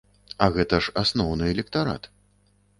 [0.45, 2.13] А гэта ж асноўны электарат.